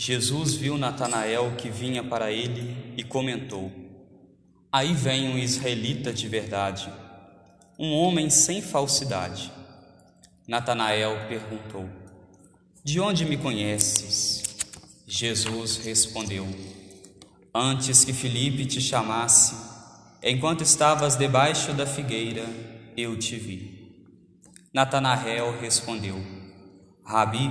[0.00, 3.72] Jesus viu Natanael que vinha para ele e comentou:
[4.70, 6.88] Aí vem um israelita de verdade,
[7.76, 9.50] um homem sem falsidade.
[10.46, 11.90] Natanael perguntou:
[12.84, 14.44] De onde me conheces?
[15.04, 16.46] Jesus respondeu:
[17.52, 19.56] Antes que Filipe te chamasse,
[20.22, 22.46] enquanto estavas debaixo da figueira,
[22.96, 24.06] eu te vi.
[24.72, 26.24] Natanael respondeu:
[27.04, 27.50] Rabi,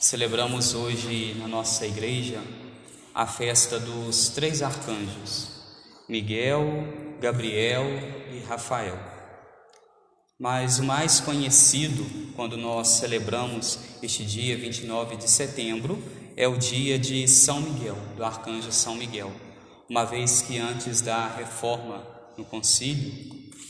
[0.00, 2.42] Celebramos hoje na nossa igreja
[3.14, 5.48] a festa dos três arcanjos,
[6.08, 6.64] Miguel,
[7.20, 7.84] Gabriel
[8.32, 8.98] e Rafael.
[10.38, 12.02] Mas o mais conhecido
[12.34, 16.02] quando nós celebramos este dia 29 de setembro
[16.34, 19.30] é o dia de São Miguel, do arcanjo São Miguel,
[19.86, 22.02] uma vez que antes da reforma
[22.38, 23.12] no concílio,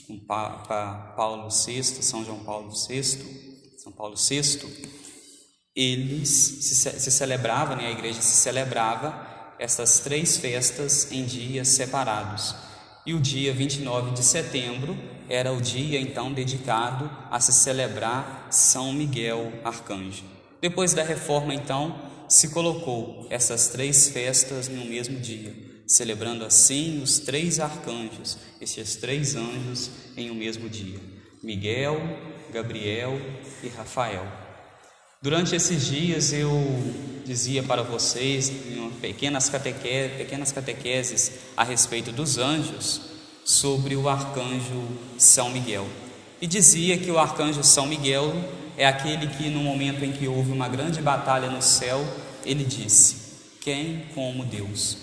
[0.06, 3.02] com Paulo VI, São João Paulo VI,
[3.78, 5.09] São Paulo VI,
[5.75, 12.54] eles se, se celebrava, né, a igreja se celebrava essas três festas em dias separados.
[13.06, 14.97] E o dia 29 de setembro
[15.28, 20.25] era o dia então dedicado a se celebrar São Miguel Arcanjo.
[20.60, 21.98] Depois da reforma, então,
[22.28, 25.54] se colocou essas três festas no mesmo dia,
[25.87, 30.98] celebrando assim os três arcanjos, esses três anjos em um mesmo dia:
[31.42, 31.97] Miguel,
[32.52, 33.19] Gabriel
[33.62, 34.50] e Rafael.
[35.22, 36.50] Durante esses dias eu
[37.26, 43.03] dizia para vocês em pequenas, pequenas catequeses a respeito dos anjos
[43.44, 44.82] sobre o arcanjo
[45.19, 45.86] São Miguel.
[46.41, 48.32] E dizia que o arcanjo São Miguel
[48.78, 52.02] é aquele que, no momento em que houve uma grande batalha no céu,
[52.42, 53.16] ele disse:
[53.60, 54.97] Quem como Deus?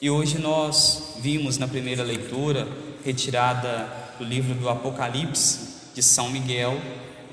[0.00, 2.68] E hoje nós vimos na primeira leitura,
[3.04, 6.80] retirada do livro do Apocalipse de São Miguel,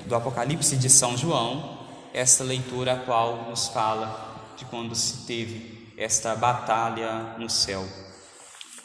[0.06, 1.75] do Apocalipse de São João,
[2.16, 7.86] esta leitura a qual nos fala de quando se teve esta batalha no céu.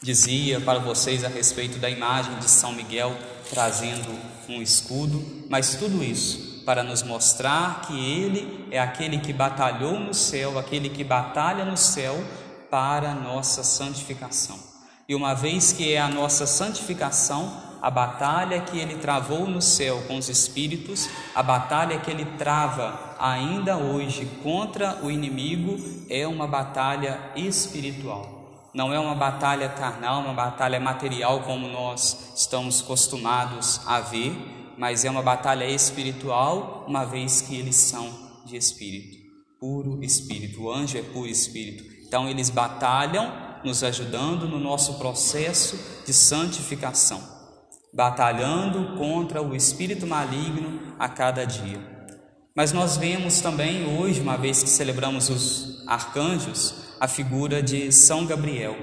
[0.03, 3.15] Dizia para vocês a respeito da imagem de São Miguel
[3.49, 4.09] trazendo
[4.49, 10.13] um escudo, mas tudo isso para nos mostrar que ele é aquele que batalhou no
[10.13, 12.21] céu, aquele que batalha no céu
[12.69, 14.59] para a nossa santificação.
[15.07, 20.03] E uma vez que é a nossa santificação, a batalha que ele travou no céu
[20.07, 26.45] com os espíritos, a batalha que ele trava ainda hoje contra o inimigo é uma
[26.45, 28.69] batalha espiritual.
[28.71, 34.31] Não é uma batalha carnal, uma batalha material como nós estamos acostumados a ver,
[34.77, 38.09] mas é uma batalha espiritual, uma vez que eles são
[38.45, 39.17] de espírito,
[39.59, 40.61] puro espírito.
[40.61, 41.83] O anjo é puro espírito.
[42.07, 43.33] Então eles batalham
[43.63, 47.30] nos ajudando no nosso processo de santificação
[47.93, 51.79] batalhando contra o espírito maligno a cada dia.
[52.55, 58.25] Mas nós vemos também hoje, uma vez que celebramos os arcanjos, a figura de São
[58.25, 58.75] Gabriel.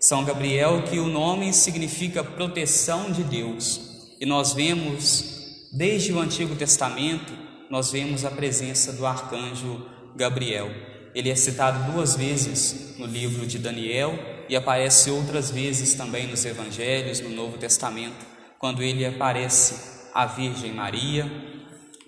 [0.00, 4.16] São Gabriel, que o nome significa proteção de Deus.
[4.20, 7.32] E nós vemos, desde o Antigo Testamento,
[7.70, 10.70] nós vemos a presença do arcanjo Gabriel.
[11.14, 14.18] Ele é citado duas vezes no livro de Daniel
[14.48, 18.31] e aparece outras vezes também nos evangelhos, no Novo Testamento
[18.62, 21.28] quando ele aparece à Virgem Maria,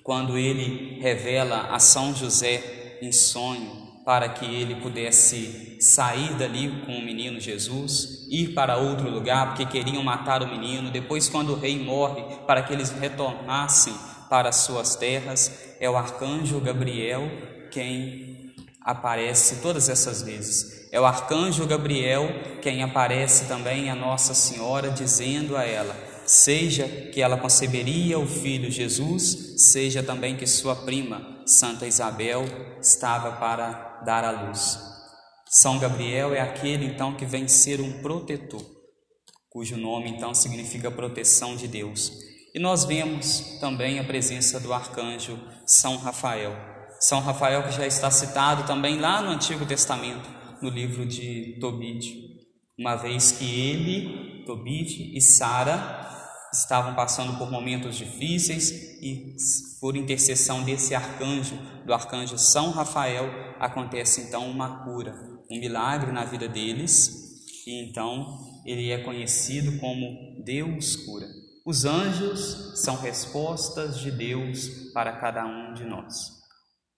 [0.05, 6.93] quando ele revela a São José em sonho para que ele pudesse sair dali com
[6.93, 10.93] o menino Jesus, ir para outro lugar porque queriam matar o menino.
[10.93, 13.93] Depois, quando o rei morre, para que eles retornassem
[14.31, 17.29] para suas terras, é o arcanjo Gabriel
[17.73, 20.89] quem aparece todas essas vezes.
[20.93, 22.29] É o arcanjo Gabriel
[22.63, 28.71] quem aparece também a Nossa Senhora, dizendo a ela: seja que ela conceberia o filho
[28.71, 32.45] Jesus, seja também que sua prima, Santa Isabel,
[32.81, 34.79] estava para dar à luz.
[35.49, 38.65] São Gabriel é aquele então que vem ser um protetor,
[39.49, 42.13] cujo nome então significa proteção de Deus.
[42.55, 46.57] E nós vemos também a presença do arcanjo São Rafael.
[47.01, 50.29] São Rafael que já está citado também lá no Antigo Testamento,
[50.63, 52.25] no livro de Tobit,
[52.79, 56.05] uma vez que ele, Tobit e Sara
[56.55, 58.71] estavam passando por momentos difíceis
[59.03, 59.35] e
[59.81, 63.29] por intercessão desse arcanjo, do arcanjo São Rafael,
[63.59, 65.15] acontece então uma cura,
[65.51, 71.27] um milagre na vida deles, e então ele é conhecido como Deus cura.
[71.67, 76.45] Os anjos são respostas de Deus para cada um de nós.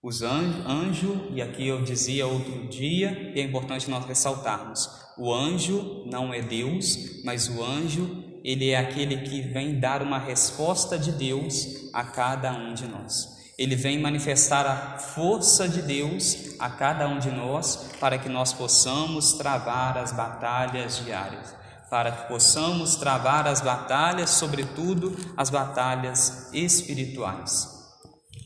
[0.03, 5.33] Os anjos, anjo, e aqui eu dizia outro dia, e é importante nós ressaltarmos: o
[5.33, 10.97] anjo não é Deus, mas o anjo ele é aquele que vem dar uma resposta
[10.97, 13.35] de Deus a cada um de nós.
[13.59, 18.53] Ele vem manifestar a força de Deus a cada um de nós para que nós
[18.53, 21.57] possamos travar as batalhas diárias,
[21.91, 27.69] para que possamos travar as batalhas, sobretudo as batalhas espirituais.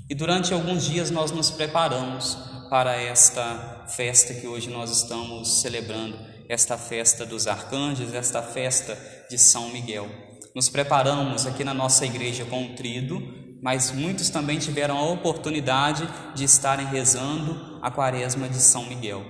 [0.08, 2.38] E durante alguns dias nós nos preparamos
[2.70, 6.17] para esta festa que hoje nós estamos celebrando,
[6.50, 8.99] esta festa dos arcanjos, esta festa
[9.31, 10.11] de São Miguel.
[10.52, 13.23] Nos preparamos aqui na nossa igreja com o trido,
[13.62, 19.25] mas muitos também tiveram a oportunidade de estarem rezando a quaresma de São Miguel.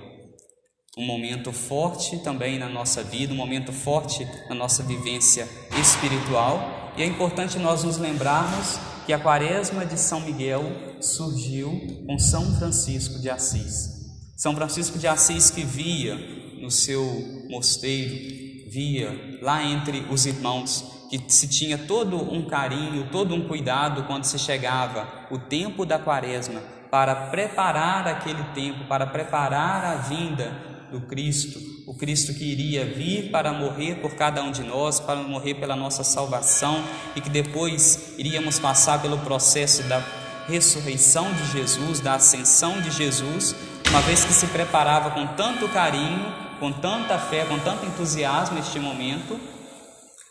[0.97, 5.47] Um momento forte também na nossa vida, um momento forte na nossa vivência
[5.79, 10.63] espiritual, e é importante nós nos lembrarmos que a quaresma de São Miguel
[10.99, 11.69] surgiu
[12.07, 13.91] com São Francisco de Assis.
[14.35, 17.03] São Francisco de Assis que via no seu
[17.49, 24.03] mosteiro via lá entre os irmãos que se tinha todo um carinho, todo um cuidado
[24.03, 30.53] quando se chegava o tempo da quaresma para preparar aquele tempo, para preparar a vinda
[30.89, 35.17] do Cristo, o Cristo que iria vir para morrer por cada um de nós, para
[35.17, 36.81] morrer pela nossa salvação
[37.13, 40.01] e que depois iríamos passar pelo processo da
[40.47, 43.53] ressurreição de Jesus, da ascensão de Jesus,
[43.89, 48.77] uma vez que se preparava com tanto carinho com tanta fé, com tanto entusiasmo este
[48.77, 49.39] momento.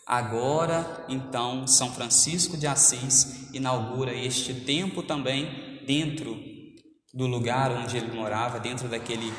[0.07, 6.39] Agora, então, São Francisco de Assis inaugura este tempo também dentro
[7.13, 9.33] do lugar onde ele morava, dentro daquele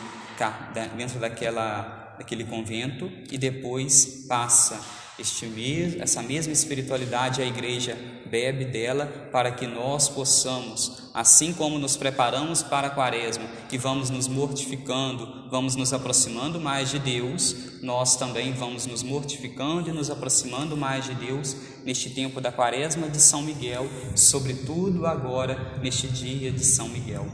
[0.94, 4.78] dentro daquela daquele convento e depois passa
[5.22, 7.96] este mesmo, essa mesma espiritualidade a igreja
[8.28, 14.10] bebe dela para que nós possamos, assim como nos preparamos para a quaresma e vamos
[14.10, 20.10] nos mortificando, vamos nos aproximando mais de Deus, nós também vamos nos mortificando e nos
[20.10, 23.86] aproximando mais de Deus neste tempo da quaresma de São Miguel,
[24.16, 27.26] sobretudo agora neste dia de São Miguel.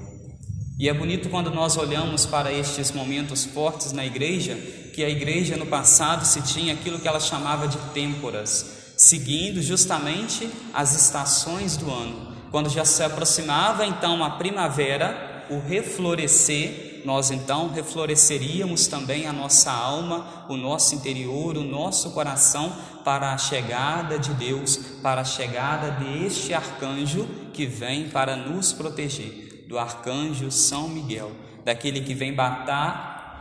[0.78, 4.56] E é bonito quando nós olhamos para estes momentos fortes na igreja,
[4.98, 10.50] que a igreja no passado se tinha aquilo que ela chamava de têmporas, seguindo justamente
[10.74, 12.34] as estações do ano.
[12.50, 19.70] Quando já se aproximava então a primavera, o reflorescer, nós então refloresceríamos também a nossa
[19.70, 22.72] alma, o nosso interior, o nosso coração
[23.04, 29.64] para a chegada de Deus, para a chegada deste arcanjo que vem para nos proteger
[29.68, 31.30] do arcanjo São Miguel,
[31.64, 32.34] daquele que vem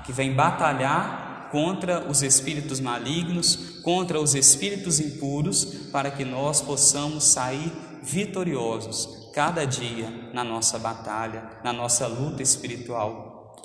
[0.06, 7.24] que vem batalhar contra os espíritos malignos, contra os espíritos impuros, para que nós possamos
[7.24, 7.72] sair
[8.04, 13.56] vitoriosos cada dia na nossa batalha, na nossa luta espiritual.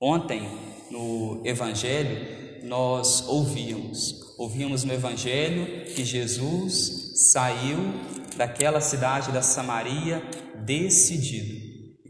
[0.00, 0.48] Ontem,
[0.90, 7.78] no Evangelho, nós ouvíamos, ouvíamos no Evangelho que Jesus saiu
[8.36, 10.22] daquela cidade da Samaria
[10.64, 11.66] decidido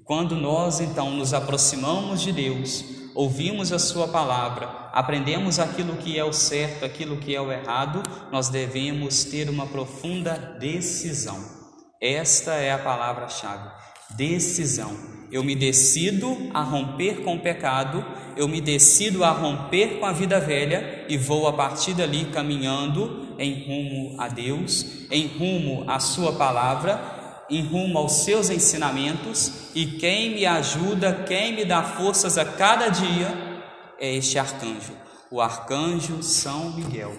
[0.06, 6.24] quando nós então nos aproximamos de Deus, ouvimos a Sua palavra, aprendemos aquilo que é
[6.24, 11.38] o certo, aquilo que é o errado, nós devemos ter uma profunda decisão.
[12.00, 13.68] Esta é a palavra-chave:
[14.16, 14.96] decisão.
[15.30, 18.02] Eu me decido a romper com o pecado,
[18.38, 23.34] eu me decido a romper com a vida velha e vou a partir dali caminhando
[23.38, 27.14] em rumo a Deus, em rumo à Sua palavra
[27.48, 32.88] em rumo aos seus ensinamentos, e quem me ajuda, quem me dá forças a cada
[32.88, 33.45] dia,
[33.98, 34.92] é este arcanjo,
[35.30, 37.12] o arcanjo São Miguel.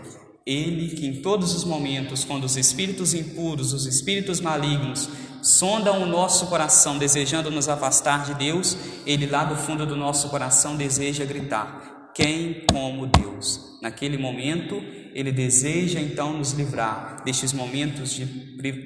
[0.46, 5.10] Ele que em todos os momentos, quando os espíritos impuros, os espíritos malignos,
[5.42, 10.30] sondam o nosso coração desejando nos afastar de Deus, ele lá do fundo do nosso
[10.30, 13.78] coração deseja gritar: Quem como Deus?
[13.82, 14.82] Naquele momento,
[15.14, 18.26] ele deseja então nos livrar destes momentos de,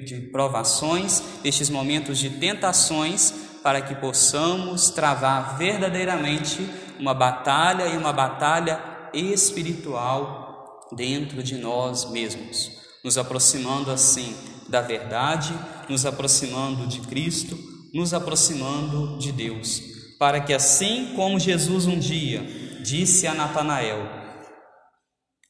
[0.04, 8.12] de provações, destes momentos de tentações, para que possamos travar verdadeiramente uma batalha e uma
[8.12, 8.80] batalha
[9.12, 12.70] espiritual dentro de nós mesmos,
[13.04, 14.34] nos aproximando assim
[14.68, 15.52] da verdade,
[15.88, 17.58] nos aproximando de Cristo,
[17.92, 19.82] nos aproximando de Deus,
[20.18, 22.42] para que assim como Jesus um dia
[22.82, 24.06] disse a Natanael: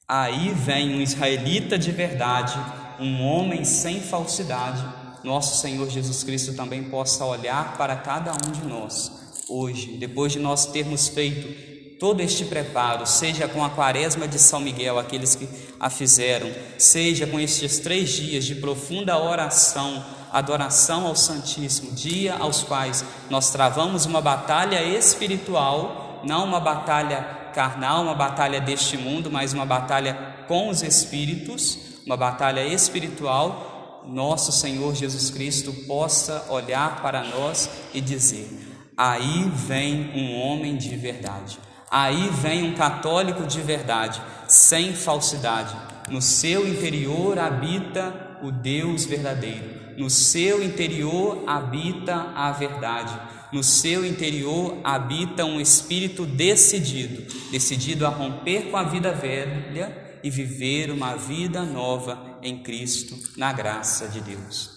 [0.08, 2.58] Aí vem um israelita de verdade,
[2.98, 4.84] um homem sem falsidade,
[5.24, 9.12] nosso Senhor Jesus Cristo também possa olhar para cada um de nós
[9.48, 14.60] hoje, depois de nós termos feito todo este preparo, seja com a quaresma de São
[14.60, 15.48] Miguel, aqueles que
[15.78, 22.64] a fizeram, seja com estes três dias de profunda oração, adoração ao Santíssimo, dia aos
[22.64, 27.22] quais nós travamos uma batalha espiritual, não uma batalha
[27.54, 30.14] carnal, uma batalha deste mundo, mas uma batalha
[30.48, 33.71] com os espíritos, uma batalha espiritual,
[34.06, 38.48] nosso Senhor Jesus Cristo possa olhar para nós e dizer:
[38.96, 41.58] aí vem um homem de verdade.
[41.90, 45.76] Aí vem um católico de verdade, sem falsidade.
[46.08, 49.98] No seu interior habita o Deus verdadeiro.
[49.98, 53.14] No seu interior habita a verdade.
[53.52, 60.30] No seu interior habita um espírito decidido, decidido a romper com a vida velha e
[60.30, 64.70] viver uma vida nova em Cristo, na graça de Deus.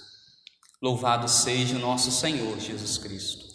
[0.81, 3.54] Louvado seja o nosso Senhor Jesus Cristo.